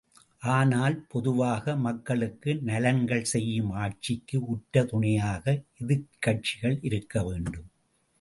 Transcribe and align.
ஆனால், 0.41 0.95
பொதுவாக 1.07 1.75
மக்களுக்கு 1.77 2.53
நலன்கள் 2.61 3.23
செய்யும் 3.23 3.69
ஆட்சிக்கு 3.81 4.39
உற்ற 4.47 4.83
துணையாக 4.85 5.45
எதிர்க்கட்சிகள் 5.81 6.77
இருக்க 6.81 7.23
வேண்டும். 7.23 7.69